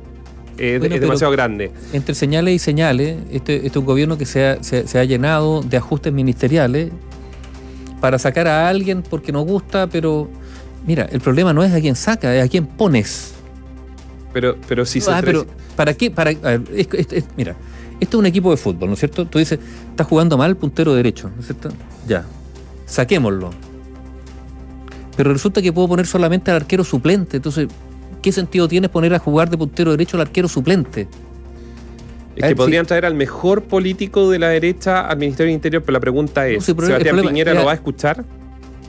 eh, 0.58 0.78
es 0.82 1.00
demasiado 1.00 1.32
grande. 1.32 1.70
Entre 1.92 2.14
señales 2.14 2.54
y 2.54 2.58
señales, 2.58 3.18
este, 3.30 3.56
este 3.56 3.68
es 3.68 3.76
un 3.76 3.84
gobierno 3.84 4.18
que 4.18 4.26
se 4.26 4.46
ha, 4.46 4.62
se, 4.62 4.98
ha 4.98 5.04
llenado 5.04 5.62
de 5.62 5.76
ajustes 5.76 6.12
ministeriales 6.12 6.90
para 8.00 8.18
sacar 8.18 8.46
a 8.48 8.68
alguien 8.68 9.02
porque 9.02 9.32
nos 9.32 9.46
gusta, 9.46 9.86
pero 9.86 10.28
mira, 10.86 11.06
el 11.10 11.20
problema 11.20 11.52
no 11.52 11.62
es 11.62 11.72
a 11.72 11.80
quién 11.80 11.96
saca, 11.96 12.34
es 12.34 12.44
a 12.44 12.48
quién 12.48 12.66
pones. 12.66 13.34
Pero, 14.32 14.56
pero 14.68 14.84
si 14.84 15.00
ah, 15.08 15.22
pero 15.24 15.46
¿para 15.76 15.94
qué? 15.94 16.10
Para, 16.10 16.32
mira, 17.36 17.56
esto 18.00 18.16
es 18.16 18.20
un 18.20 18.26
equipo 18.26 18.50
de 18.50 18.56
fútbol, 18.56 18.88
¿no 18.88 18.94
es 18.94 18.98
cierto? 18.98 19.26
Tú 19.26 19.38
dices, 19.38 19.58
está 19.90 20.04
jugando 20.04 20.36
mal 20.36 20.50
el 20.50 20.56
puntero 20.56 20.94
derecho, 20.94 21.30
¿no 21.34 21.40
es 21.40 21.46
cierto? 21.46 21.70
Ya, 22.06 22.24
saquémoslo. 22.84 23.50
Pero 25.16 25.32
resulta 25.32 25.62
que 25.62 25.72
puedo 25.72 25.88
poner 25.88 26.06
solamente 26.06 26.50
al 26.50 26.58
arquero 26.58 26.84
suplente. 26.84 27.38
Entonces, 27.38 27.68
¿qué 28.26 28.32
sentido 28.32 28.66
tiene 28.66 28.88
poner 28.88 29.14
a 29.14 29.20
jugar 29.20 29.48
de 29.50 29.56
puntero 29.56 29.92
derecho 29.92 30.16
al 30.16 30.22
arquero 30.22 30.48
suplente? 30.48 31.06
Es 32.34 32.44
que 32.44 32.56
podrían 32.56 32.84
traer 32.84 33.06
al 33.06 33.14
mejor 33.14 33.62
político 33.62 34.28
de 34.28 34.40
la 34.40 34.48
derecha 34.48 35.06
al 35.06 35.18
Ministerio 35.18 35.50
del 35.50 35.54
Interior, 35.54 35.80
pero 35.84 35.92
la 35.92 36.00
pregunta 36.00 36.48
es, 36.48 36.64
¿Sebastián 36.64 37.20
Piñera 37.22 37.54
lo 37.54 37.66
va 37.66 37.70
a 37.70 37.74
escuchar? 37.76 38.24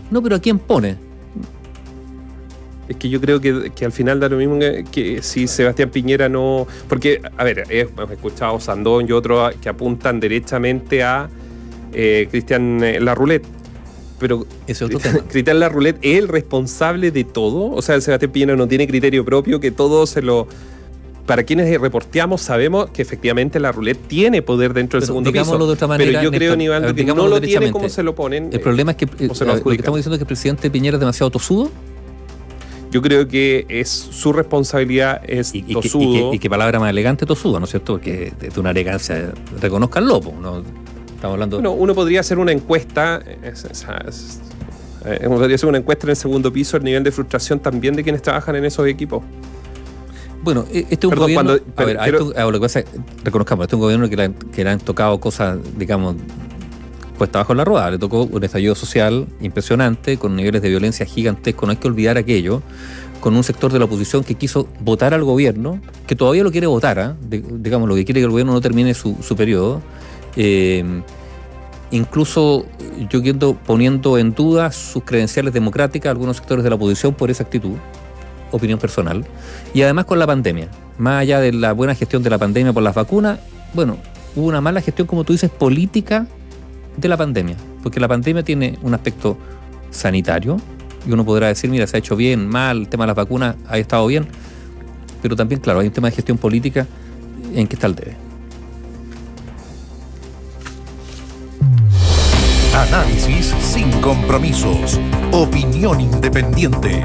No, 0.10 0.24
pero 0.24 0.38
¿a 0.38 0.40
quién 0.40 0.58
pone? 0.58 0.98
Es 2.90 2.96
que 2.96 3.10
yo 3.10 3.22
creo 3.22 3.40
que, 3.40 3.86
al 3.86 3.92
final 3.92 4.20
da 4.20 4.28
lo 4.28 4.38
mismo 4.38 4.58
que, 4.92 5.20
si 5.22 5.46
Sebastián 5.46 5.92
Piñera 5.92 6.28
no. 6.28 6.66
Porque, 6.90 7.22
a 7.38 7.44
ver, 7.44 7.66
hemos 7.70 8.10
escuchado 8.10 8.60
Sandón 8.60 9.08
y 9.08 9.12
otros 9.12 9.54
que 9.62 9.70
apuntan 9.70 10.20
derechamente 10.20 11.04
a 11.04 11.30
eh, 11.94 12.28
Cristian 12.32 12.84
eh, 12.84 13.00
Larroulet 13.00 13.46
pero 14.20 14.46
Ese 14.66 14.86
otro 14.86 15.00
tema. 15.00 15.20
Cristian 15.30 15.60
Larroulet 15.60 15.98
es 16.02 16.18
el 16.20 16.28
responsable 16.28 17.12
de 17.12 17.24
todo. 17.24 17.72
O 17.72 17.82
sea, 17.82 18.00
Sebastián 18.02 18.32
Piñera 18.32 18.56
no 18.56 18.68
tiene 18.68 18.88
criterio 18.88 19.24
propio, 19.24 19.60
que 19.60 19.72
todo 19.72 20.06
se 20.08 20.22
lo. 20.22 20.48
Para 21.26 21.44
quienes 21.44 21.82
reporteamos, 21.82 22.40
sabemos 22.42 22.90
que 22.92 23.02
efectivamente 23.02 23.60
la 23.60 23.74
roulette 23.74 24.08
tiene 24.08 24.42
poder 24.42 24.74
dentro 24.74 24.98
del 24.98 25.08
segundo 25.08 25.30
piso. 25.30 25.58
De 25.58 25.64
otra 25.74 25.86
manera, 25.86 26.10
pero 26.10 26.24
yo 26.24 26.32
creo, 26.32 26.56
Nivaldo, 26.56 26.96
que 26.96 27.04
no 27.04 27.28
lo 27.28 27.42
tiene 27.42 27.72
como 27.72 27.90
se 27.90 28.02
lo 28.02 28.16
ponen. 28.16 28.50
El 28.54 28.62
problema 28.62 28.92
es 28.92 28.98
que, 28.98 29.06
eh, 29.06 29.28
lo 29.28 29.64
que 29.64 29.76
estamos 29.76 29.98
diciendo 29.98 30.14
es 30.14 30.20
que 30.20 30.24
el 30.24 30.28
presidente 30.28 30.72
Piñera 30.72 30.96
es 30.96 31.00
demasiado 31.02 31.30
tosudo. 31.30 31.70
Yo 32.90 33.02
creo 33.02 33.28
que 33.28 33.66
es 33.68 33.90
su 33.90 34.32
responsabilidad 34.32 35.22
es 35.28 35.54
y, 35.54 35.62
tosudo. 35.64 36.34
Y, 36.34 36.40
qué 36.40 36.50
palabra 36.50 36.80
más 36.80 36.90
elegante 36.90 37.26
tosudo, 37.26 37.60
¿no 37.60 37.66
es 37.66 37.72
cierto? 37.72 37.94
Porque 37.94 38.32
de 38.40 38.60
una 38.60 38.72
elegancia, 38.72 39.34
reconozca 39.60 40.00
el 40.00 40.06
lobo, 40.06 40.34
¿no? 40.42 40.64
Estamos 41.18 41.34
hablando. 41.34 41.58
Bueno, 41.58 41.72
uno 41.74 41.96
podría 41.96 42.20
hacer 42.20 42.38
una 42.38 42.52
encuesta. 42.52 43.22
Eh, 43.26 45.20
podría 45.28 45.56
hacer 45.56 45.68
una 45.70 45.80
encuesta 45.80 46.06
en 46.06 46.12
el 46.12 46.16
segundo 46.16 46.54
piso, 46.54 46.78
el 46.78 46.84
nivel 46.84 47.04
de 47.04 47.12
frustración 47.12 47.60
también 47.60 47.96
de 47.96 48.04
quienes 48.04 48.22
trabajan 48.22 48.56
en 48.56 48.66
esos 48.66 48.86
equipos. 48.88 49.24
Bueno, 50.44 50.66
e- 50.72 50.82
este 50.90 50.94
es 50.96 51.04
un 51.06 51.10
Perdón, 51.10 51.24
gobierno. 51.26 51.44
cuando- 51.52 51.64
a 51.64 51.76
pero 51.76 51.88
ver, 51.88 51.98
quiero- 51.98 52.20
esto- 52.30 52.40
a 52.40 52.44
lo 52.46 52.52
que 52.52 52.60
pasa 52.60 52.80
es, 52.82 52.86
reconozcamos, 53.24 53.64
este 53.64 53.76
es 53.76 53.78
un 53.78 53.82
gobierno 53.82 54.10
que 54.10 54.16
le, 54.16 54.24
han, 54.26 54.34
que 54.34 54.64
le 54.64 54.70
han 54.70 54.80
tocado 54.80 55.20
cosas, 55.20 55.58
digamos, 55.78 56.16
puesta 57.18 57.40
bajo 57.40 57.56
la 57.56 57.66
rueda. 57.66 57.90
Le 57.90 57.98
tocó 57.98 58.24
un 58.24 58.44
estallido 58.44 58.76
social 58.76 59.26
impresionante, 59.42 60.18
con 60.18 60.36
niveles 60.36 60.62
de 60.62 60.70
violencia 60.70 61.04
gigantescos. 61.06 61.66
No 61.68 61.72
hay 61.72 61.78
que 61.78 61.88
olvidar 61.88 62.18
aquello, 62.18 62.62
con 63.22 63.36
un 63.36 63.44
sector 63.44 63.74
de 63.74 63.80
la 63.80 63.86
oposición 63.86 64.24
que 64.24 64.36
quiso 64.36 64.68
votar 64.82 65.16
al 65.16 65.24
gobierno, 65.24 65.82
que 66.06 66.16
todavía 66.16 66.44
lo 66.44 66.52
quiere 66.52 66.68
votar, 66.68 67.00
¿ah? 67.00 67.16
De- 67.22 67.44
digamos, 67.60 67.90
lo 67.90 67.96
que 67.96 68.06
quiere 68.06 68.20
que 68.22 68.26
el 68.26 68.30
gobierno 68.32 68.54
no 68.54 68.62
termine 68.62 68.94
su, 68.94 69.18
su 69.22 69.36
periodo. 69.36 69.82
Eh, 70.40 71.02
incluso 71.90 72.66
yo 73.10 73.24
quiero 73.24 73.56
poniendo 73.56 74.20
en 74.20 74.36
duda 74.36 74.72
sus 74.72 75.04
credenciales 75.04 75.52
democráticas 75.52 76.12
algunos 76.12 76.38
sectores 76.38 76.64
de 76.64 76.70
la 76.70 76.76
oposición 76.76 77.16
por 77.16 77.32
esa 77.32 77.44
actitud, 77.44 77.76
opinión 78.52 78.78
personal, 78.78 79.26
y 79.74 79.82
además 79.82 80.06
con 80.06 80.20
la 80.20 80.28
pandemia. 80.28 80.70
Más 81.00 81.22
allá 81.22 81.40
de 81.40 81.54
la 81.54 81.74
buena 81.74 81.96
gestión 81.96 82.22
de 82.22 82.30
la 82.30 82.38
pandemia 82.38 82.72
por 82.72 82.84
las 82.84 82.94
vacunas, 82.94 83.40
bueno, 83.74 83.98
hubo 84.36 84.46
una 84.46 84.62
mala 84.62 84.80
gestión, 84.82 85.08
como 85.08 85.24
tú 85.24 85.34
dices, 85.34 85.50
política 85.50 86.28
de 86.96 87.08
la 87.08 87.18
pandemia, 87.18 87.56
porque 87.82 88.00
la 88.00 88.08
pandemia 88.08 88.44
tiene 88.44 88.78
un 88.84 88.94
aspecto 88.94 89.38
sanitario, 89.90 90.58
y 91.08 91.12
uno 91.12 91.26
podrá 91.26 91.48
decir, 91.48 91.70
mira, 91.70 91.88
se 91.88 91.98
ha 91.98 92.00
hecho 92.00 92.16
bien, 92.16 92.48
mal, 92.48 92.78
el 92.80 92.90
tema 92.90 93.06
de 93.06 93.08
las 93.08 93.16
vacunas 93.16 93.56
ha 93.68 93.78
estado 93.80 94.06
bien, 94.06 94.28
pero 95.22 95.36
también, 95.36 95.62
claro, 95.62 95.80
hay 95.80 95.88
un 95.88 95.94
tema 95.94 96.10
de 96.10 96.16
gestión 96.16 96.38
política 96.38 96.86
en 97.56 97.68
que 97.68 97.76
está 97.76 97.88
el 97.88 97.96
debe. 97.96 98.27
Análisis 102.78 103.56
sin 103.60 103.90
compromisos. 104.02 105.00
Opinión 105.32 106.00
independiente. 106.00 107.04